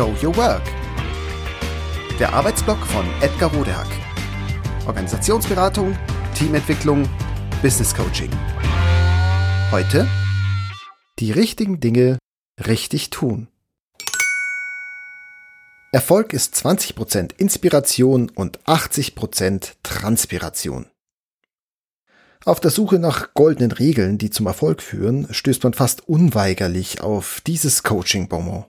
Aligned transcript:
Show 0.00 0.16
Your 0.22 0.34
Work. 0.38 0.62
Der 2.18 2.32
Arbeitsblock 2.32 2.78
von 2.86 3.04
Edgar 3.20 3.52
Rodehack. 3.52 3.86
Organisationsberatung, 4.86 5.94
Teamentwicklung, 6.34 7.06
Business 7.60 7.94
Coaching. 7.94 8.30
Heute 9.70 10.08
die 11.18 11.32
richtigen 11.32 11.80
Dinge 11.80 12.16
richtig 12.66 13.10
tun. 13.10 13.48
Erfolg 15.92 16.32
ist 16.32 16.54
20% 16.54 17.34
Inspiration 17.36 18.30
und 18.30 18.58
80% 18.64 19.72
Transpiration. 19.82 20.86
Auf 22.46 22.58
der 22.58 22.70
Suche 22.70 22.98
nach 22.98 23.34
goldenen 23.34 23.72
Regeln, 23.72 24.16
die 24.16 24.30
zum 24.30 24.46
Erfolg 24.46 24.80
führen, 24.80 25.26
stößt 25.30 25.62
man 25.62 25.74
fast 25.74 26.08
unweigerlich 26.08 27.02
auf 27.02 27.42
dieses 27.42 27.82
Coaching-Bonbon. 27.82 28.64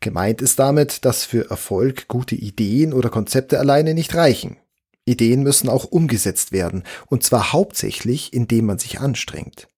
Gemeint 0.00 0.42
ist 0.42 0.58
damit, 0.58 1.04
dass 1.04 1.24
für 1.24 1.50
Erfolg 1.50 2.08
gute 2.08 2.34
Ideen 2.34 2.92
oder 2.92 3.08
Konzepte 3.08 3.58
alleine 3.58 3.94
nicht 3.94 4.14
reichen. 4.14 4.56
Ideen 5.04 5.42
müssen 5.42 5.68
auch 5.68 5.84
umgesetzt 5.84 6.52
werden, 6.52 6.82
und 7.06 7.22
zwar 7.22 7.52
hauptsächlich, 7.52 8.32
indem 8.32 8.66
man 8.66 8.78
sich 8.78 9.00
anstrengt. 9.00 9.68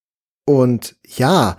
Und 0.46 0.96
ja, 1.04 1.58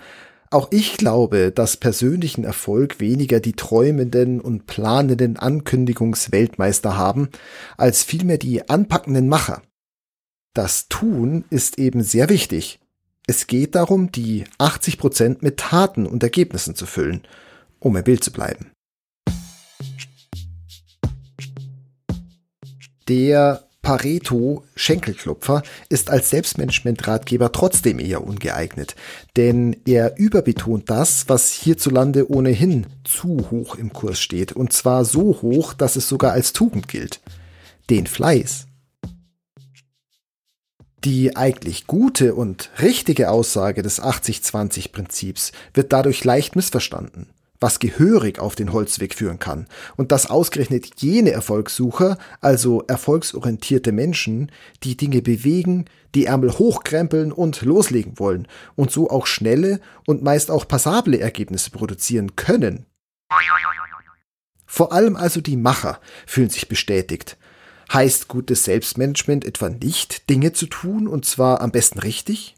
auch 0.51 0.69
ich 0.71 0.97
glaube, 0.97 1.51
dass 1.51 1.77
persönlichen 1.77 2.43
Erfolg 2.43 2.99
weniger 2.99 3.39
die 3.39 3.53
träumenden 3.53 4.41
und 4.41 4.65
planenden 4.65 5.37
Ankündigungsweltmeister 5.37 6.97
haben, 6.97 7.29
als 7.77 8.03
vielmehr 8.03 8.39
die 8.39 8.67
anpackenden 8.67 9.29
Macher. 9.29 9.61
Das 10.55 10.89
Tun 10.89 11.45
ist 11.51 11.77
eben 11.77 12.01
sehr 12.01 12.29
wichtig. 12.29 12.79
Es 13.27 13.45
geht 13.45 13.75
darum, 13.75 14.11
die 14.11 14.45
80 14.57 14.97
Prozent 14.97 15.43
mit 15.43 15.57
Taten 15.57 16.07
und 16.07 16.23
Ergebnissen 16.23 16.73
zu 16.73 16.87
füllen, 16.87 17.21
um 17.79 17.95
im 17.95 18.03
Bild 18.03 18.23
zu 18.23 18.31
bleiben. 18.31 18.71
Der 23.07 23.63
Pareto 23.81 24.65
Schenkelklopfer 24.75 25.63
ist 25.89 26.11
als 26.11 26.29
Selbstmanagement-Ratgeber 26.29 27.51
trotzdem 27.51 27.97
eher 27.97 28.23
ungeeignet, 28.23 28.95
denn 29.35 29.75
er 29.85 30.17
überbetont 30.17 30.89
das, 30.91 31.27
was 31.27 31.51
hierzulande 31.51 32.29
ohnehin 32.29 32.85
zu 33.03 33.49
hoch 33.49 33.75
im 33.75 33.91
Kurs 33.93 34.19
steht, 34.19 34.51
und 34.51 34.73
zwar 34.73 35.05
so 35.05 35.41
hoch, 35.41 35.73
dass 35.73 35.95
es 35.95 36.07
sogar 36.07 36.33
als 36.33 36.53
Tugend 36.53 36.87
gilt. 36.87 37.19
Den 37.89 38.05
Fleiß. 38.05 38.67
Die 41.03 41.35
eigentlich 41.35 41.87
gute 41.87 42.35
und 42.35 42.69
richtige 42.79 43.31
Aussage 43.31 43.81
des 43.81 44.01
80-20-Prinzips 44.01 45.53
wird 45.73 45.93
dadurch 45.93 46.23
leicht 46.25 46.55
missverstanden, 46.55 47.27
was 47.59 47.79
gehörig 47.79 48.39
auf 48.39 48.55
den 48.55 48.71
Holzweg 48.71 49.13
führen 49.13 49.39
kann 49.39 49.67
und 49.97 50.11
dass 50.11 50.29
ausgerechnet 50.29 51.01
jene 51.01 51.31
Erfolgssucher, 51.31 52.17
also 52.41 52.83
erfolgsorientierte 52.87 53.91
Menschen, 53.91 54.51
die 54.83 54.95
Dinge 54.95 55.21
bewegen, 55.21 55.85
die 56.15 56.25
Ärmel 56.25 56.51
hochkrempeln 56.51 57.31
und 57.31 57.61
loslegen 57.61 58.17
wollen 58.19 58.47
und 58.75 58.91
so 58.91 59.09
auch 59.09 59.27
schnelle 59.27 59.79
und 60.05 60.23
meist 60.23 60.51
auch 60.51 60.67
passable 60.67 61.19
Ergebnisse 61.19 61.71
produzieren 61.71 62.35
können. 62.35 62.85
Vor 64.65 64.93
allem 64.93 65.15
also 65.15 65.41
die 65.41 65.57
Macher 65.57 65.99
fühlen 66.25 66.49
sich 66.49 66.67
bestätigt 66.67 67.37
Heißt 67.91 68.27
gutes 68.27 68.65
Selbstmanagement 68.65 69.45
etwa 69.45 69.69
nicht, 69.69 70.29
Dinge 70.29 70.53
zu 70.53 70.67
tun 70.67 71.07
und 71.07 71.25
zwar 71.25 71.61
am 71.61 71.71
besten 71.71 71.97
richtig? 71.97 72.55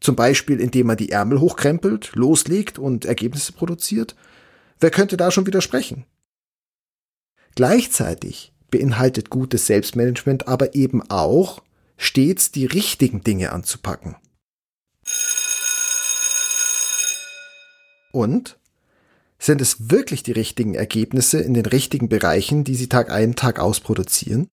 Zum 0.00 0.14
Beispiel, 0.14 0.60
indem 0.60 0.88
man 0.88 0.98
die 0.98 1.10
Ärmel 1.10 1.40
hochkrempelt, 1.40 2.12
loslegt 2.14 2.78
und 2.78 3.06
Ergebnisse 3.06 3.52
produziert? 3.52 4.14
Wer 4.80 4.90
könnte 4.90 5.16
da 5.16 5.30
schon 5.30 5.46
widersprechen? 5.46 6.06
Gleichzeitig 7.54 8.52
beinhaltet 8.70 9.30
gutes 9.30 9.66
Selbstmanagement 9.66 10.48
aber 10.48 10.74
eben 10.74 11.02
auch, 11.10 11.62
stets 11.96 12.50
die 12.50 12.66
richtigen 12.66 13.22
Dinge 13.22 13.52
anzupacken. 13.52 14.16
Und 18.12 18.58
sind 19.38 19.60
es 19.60 19.90
wirklich 19.90 20.22
die 20.22 20.32
richtigen 20.32 20.74
Ergebnisse 20.74 21.38
in 21.38 21.54
den 21.54 21.66
richtigen 21.66 22.08
Bereichen, 22.08 22.64
die 22.64 22.74
Sie 22.74 22.88
Tag 22.88 23.10
ein, 23.10 23.36
Tag 23.36 23.58
aus 23.58 23.80
produzieren? 23.80 24.48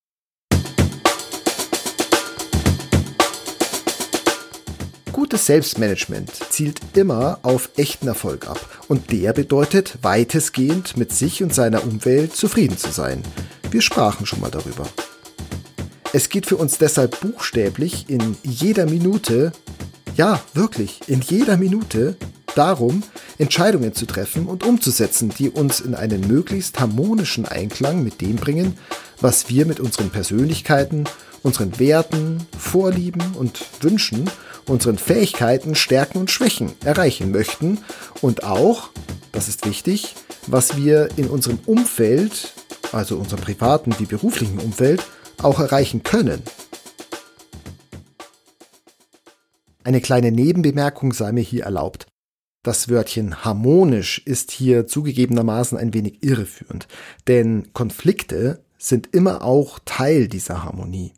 Gutes 5.31 5.45
Selbstmanagement 5.45 6.29
zielt 6.49 6.81
immer 6.93 7.39
auf 7.43 7.69
echten 7.77 8.09
Erfolg 8.09 8.49
ab 8.49 8.59
und 8.89 9.13
der 9.13 9.31
bedeutet 9.31 9.97
weitestgehend 10.01 10.97
mit 10.97 11.13
sich 11.13 11.41
und 11.41 11.55
seiner 11.55 11.85
Umwelt 11.85 12.35
zufrieden 12.35 12.77
zu 12.77 12.91
sein. 12.91 13.23
Wir 13.71 13.79
sprachen 13.81 14.25
schon 14.25 14.41
mal 14.41 14.51
darüber. 14.51 14.85
Es 16.11 16.27
geht 16.27 16.47
für 16.47 16.57
uns 16.57 16.79
deshalb 16.79 17.21
buchstäblich 17.21 18.09
in 18.09 18.35
jeder 18.43 18.85
Minute, 18.87 19.53
ja 20.17 20.41
wirklich, 20.53 20.99
in 21.07 21.21
jeder 21.21 21.55
Minute 21.55 22.17
darum, 22.55 23.01
Entscheidungen 23.37 23.93
zu 23.93 24.05
treffen 24.05 24.47
und 24.47 24.65
umzusetzen, 24.65 25.29
die 25.39 25.49
uns 25.49 25.79
in 25.79 25.95
einen 25.95 26.27
möglichst 26.27 26.77
harmonischen 26.77 27.45
Einklang 27.45 28.03
mit 28.03 28.19
dem 28.19 28.35
bringen, 28.35 28.77
was 29.21 29.47
wir 29.47 29.65
mit 29.65 29.79
unseren 29.79 30.09
Persönlichkeiten, 30.09 31.05
unseren 31.41 31.79
Werten, 31.79 32.45
Vorlieben 32.59 33.21
und 33.35 33.63
Wünschen 33.79 34.29
unseren 34.67 34.97
Fähigkeiten, 34.97 35.75
Stärken 35.75 36.19
und 36.19 36.31
Schwächen 36.31 36.73
erreichen 36.83 37.31
möchten 37.31 37.79
und 38.21 38.43
auch, 38.43 38.89
das 39.31 39.47
ist 39.47 39.65
wichtig, 39.65 40.15
was 40.47 40.77
wir 40.77 41.09
in 41.17 41.27
unserem 41.27 41.59
Umfeld, 41.65 42.53
also 42.91 43.17
unserem 43.17 43.41
privaten 43.41 43.95
wie 43.99 44.05
beruflichen 44.05 44.59
Umfeld, 44.59 45.03
auch 45.41 45.59
erreichen 45.59 46.03
können. 46.03 46.43
Eine 49.83 50.01
kleine 50.01 50.31
Nebenbemerkung 50.31 51.13
sei 51.13 51.31
mir 51.31 51.41
hier 51.41 51.63
erlaubt. 51.63 52.07
Das 52.63 52.89
Wörtchen 52.89 53.43
harmonisch 53.43 54.19
ist 54.19 54.51
hier 54.51 54.85
zugegebenermaßen 54.85 55.77
ein 55.77 55.95
wenig 55.95 56.23
irreführend, 56.23 56.87
denn 57.27 57.73
Konflikte 57.73 58.63
sind 58.77 59.15
immer 59.15 59.43
auch 59.43 59.79
Teil 59.83 60.27
dieser 60.27 60.63
Harmonie 60.63 61.13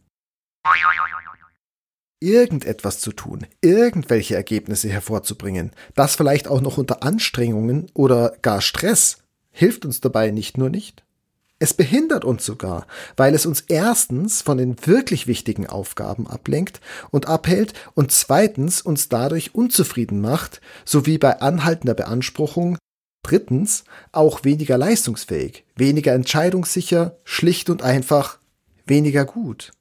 irgendetwas 2.23 2.99
zu 2.99 3.11
tun, 3.11 3.45
irgendwelche 3.61 4.35
Ergebnisse 4.35 4.89
hervorzubringen, 4.89 5.71
das 5.93 6.15
vielleicht 6.15 6.47
auch 6.47 6.61
noch 6.61 6.77
unter 6.77 7.03
Anstrengungen 7.03 7.87
oder 7.93 8.35
gar 8.41 8.61
Stress, 8.61 9.17
hilft 9.51 9.85
uns 9.85 9.99
dabei 9.99 10.31
nicht 10.31 10.57
nur 10.57 10.69
nicht. 10.69 11.03
Es 11.59 11.73
behindert 11.73 12.25
uns 12.25 12.45
sogar, 12.45 12.87
weil 13.15 13.35
es 13.35 13.45
uns 13.45 13.61
erstens 13.61 14.41
von 14.41 14.57
den 14.57 14.75
wirklich 14.85 15.27
wichtigen 15.27 15.67
Aufgaben 15.67 16.27
ablenkt 16.27 16.81
und 17.11 17.27
abhält 17.27 17.73
und 17.93 18.11
zweitens 18.11 18.81
uns 18.81 19.07
dadurch 19.07 19.53
unzufrieden 19.53 20.19
macht, 20.19 20.61
sowie 20.83 21.17
bei 21.17 21.41
anhaltender 21.41 21.93
Beanspruchung 21.93 22.77
drittens 23.21 23.83
auch 24.11 24.43
weniger 24.43 24.77
leistungsfähig, 24.77 25.63
weniger 25.75 26.13
entscheidungssicher, 26.13 27.17
schlicht 27.23 27.69
und 27.69 27.81
einfach 27.81 28.39
weniger 28.85 29.25
gut. 29.25 29.71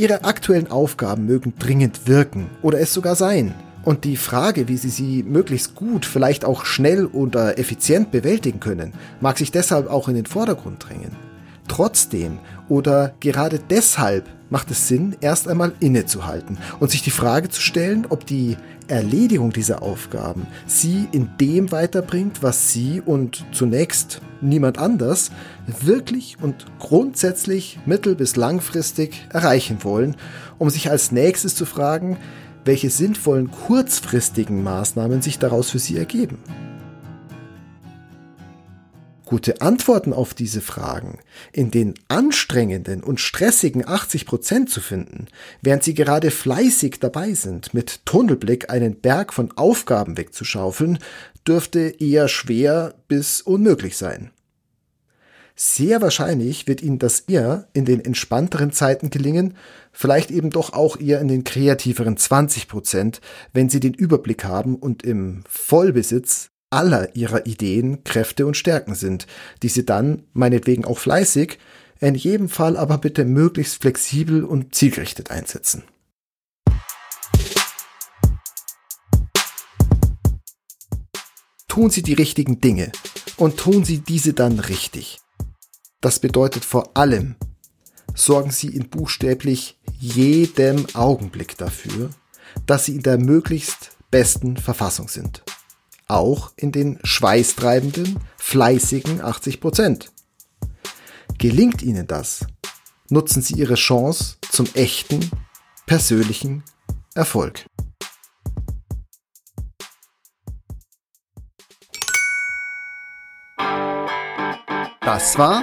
Ihre 0.00 0.24
aktuellen 0.24 0.70
Aufgaben 0.70 1.26
mögen 1.26 1.52
dringend 1.58 2.08
wirken 2.08 2.46
oder 2.62 2.80
es 2.80 2.94
sogar 2.94 3.16
sein. 3.16 3.54
Und 3.84 4.04
die 4.04 4.16
Frage, 4.16 4.66
wie 4.66 4.78
Sie 4.78 4.88
sie 4.88 5.22
möglichst 5.22 5.74
gut, 5.74 6.06
vielleicht 6.06 6.46
auch 6.46 6.64
schnell 6.64 7.04
oder 7.04 7.58
effizient 7.58 8.10
bewältigen 8.10 8.60
können, 8.60 8.94
mag 9.20 9.36
sich 9.36 9.50
deshalb 9.52 9.90
auch 9.90 10.08
in 10.08 10.14
den 10.14 10.24
Vordergrund 10.24 10.88
drängen. 10.88 11.10
Trotzdem 11.68 12.38
oder 12.70 13.12
gerade 13.20 13.58
deshalb 13.58 14.24
macht 14.50 14.70
es 14.70 14.88
Sinn, 14.88 15.16
erst 15.20 15.48
einmal 15.48 15.72
innezuhalten 15.80 16.58
und 16.80 16.90
sich 16.90 17.02
die 17.02 17.10
Frage 17.10 17.48
zu 17.48 17.60
stellen, 17.60 18.06
ob 18.08 18.26
die 18.26 18.56
Erledigung 18.88 19.52
dieser 19.52 19.82
Aufgaben 19.82 20.46
sie 20.66 21.08
in 21.12 21.30
dem 21.40 21.70
weiterbringt, 21.70 22.42
was 22.42 22.72
sie 22.72 23.00
und 23.00 23.44
zunächst 23.52 24.20
niemand 24.40 24.78
anders 24.78 25.30
wirklich 25.82 26.36
und 26.42 26.66
grundsätzlich 26.78 27.78
mittel- 27.86 28.16
bis 28.16 28.36
langfristig 28.36 29.26
erreichen 29.30 29.78
wollen, 29.82 30.16
um 30.58 30.68
sich 30.70 30.90
als 30.90 31.12
nächstes 31.12 31.54
zu 31.54 31.64
fragen, 31.66 32.16
welche 32.64 32.90
sinnvollen 32.90 33.50
kurzfristigen 33.50 34.62
Maßnahmen 34.62 35.22
sich 35.22 35.38
daraus 35.38 35.70
für 35.70 35.78
sie 35.78 35.96
ergeben. 35.96 36.38
Gute 39.30 39.60
Antworten 39.60 40.12
auf 40.12 40.34
diese 40.34 40.60
Fragen 40.60 41.20
in 41.52 41.70
den 41.70 41.94
anstrengenden 42.08 43.00
und 43.00 43.20
stressigen 43.20 43.86
80 43.86 44.26
Prozent 44.26 44.70
zu 44.70 44.80
finden, 44.80 45.28
während 45.62 45.84
sie 45.84 45.94
gerade 45.94 46.32
fleißig 46.32 46.98
dabei 46.98 47.34
sind, 47.34 47.72
mit 47.72 48.04
Tunnelblick 48.06 48.70
einen 48.70 48.96
Berg 48.96 49.32
von 49.32 49.52
Aufgaben 49.56 50.16
wegzuschaufeln, 50.16 50.98
dürfte 51.46 51.94
eher 52.00 52.26
schwer 52.26 52.94
bis 53.06 53.40
unmöglich 53.40 53.96
sein. 53.96 54.32
Sehr 55.54 56.02
wahrscheinlich 56.02 56.66
wird 56.66 56.82
Ihnen 56.82 56.98
das 56.98 57.20
eher 57.20 57.68
in 57.72 57.84
den 57.84 58.04
entspannteren 58.04 58.72
Zeiten 58.72 59.10
gelingen, 59.10 59.54
vielleicht 59.92 60.32
eben 60.32 60.50
doch 60.50 60.72
auch 60.72 60.98
eher 60.98 61.20
in 61.20 61.28
den 61.28 61.44
kreativeren 61.44 62.16
20 62.16 62.66
Prozent, 62.66 63.20
wenn 63.52 63.68
Sie 63.68 63.78
den 63.78 63.94
Überblick 63.94 64.42
haben 64.42 64.74
und 64.74 65.04
im 65.04 65.44
Vollbesitz 65.48 66.50
aller 66.70 67.14
Ihrer 67.16 67.46
Ideen, 67.46 68.04
Kräfte 68.04 68.46
und 68.46 68.56
Stärken 68.56 68.94
sind, 68.94 69.26
die 69.62 69.68
Sie 69.68 69.84
dann, 69.84 70.24
meinetwegen 70.32 70.84
auch 70.84 70.98
fleißig, 70.98 71.58
in 71.98 72.14
jedem 72.14 72.48
Fall 72.48 72.76
aber 72.76 72.98
bitte 72.98 73.24
möglichst 73.24 73.82
flexibel 73.82 74.44
und 74.44 74.74
zielgerichtet 74.74 75.30
einsetzen. 75.30 75.82
Tun 81.68 81.90
Sie 81.90 82.02
die 82.02 82.14
richtigen 82.14 82.60
Dinge 82.60 82.90
und 83.36 83.58
tun 83.58 83.84
Sie 83.84 83.98
diese 83.98 84.32
dann 84.32 84.58
richtig. 84.58 85.20
Das 86.00 86.18
bedeutet 86.18 86.64
vor 86.64 86.96
allem, 86.96 87.36
sorgen 88.14 88.50
Sie 88.50 88.68
in 88.68 88.88
buchstäblich 88.88 89.78
jedem 89.98 90.86
Augenblick 90.94 91.56
dafür, 91.58 92.10
dass 92.66 92.86
Sie 92.86 92.96
in 92.96 93.02
der 93.02 93.18
möglichst 93.18 93.92
besten 94.10 94.56
Verfassung 94.56 95.08
sind. 95.08 95.42
Auch 96.10 96.50
in 96.56 96.72
den 96.72 96.98
schweißtreibenden, 97.04 98.18
fleißigen 98.36 99.20
80 99.20 99.60
Prozent. 99.60 100.10
Gelingt 101.38 101.82
Ihnen 101.82 102.08
das, 102.08 102.44
nutzen 103.10 103.42
Sie 103.42 103.54
Ihre 103.54 103.76
Chance 103.76 104.34
zum 104.50 104.66
echten, 104.74 105.30
persönlichen 105.86 106.64
Erfolg. 107.14 107.64
Das 115.02 115.38
war 115.38 115.62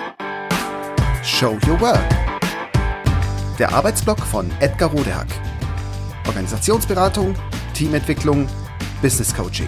Show 1.25 1.57
Your 1.67 1.81
Work. 1.81 2.09
Der 3.59 3.73
Arbeitsblock 3.73 4.21
von 4.21 4.49
Edgar 4.61 4.91
Rodehack. 4.91 5.27
Organisationsberatung, 6.25 7.35
Teamentwicklung, 7.73 8.47
Business 9.01 9.35
Coaching. 9.35 9.67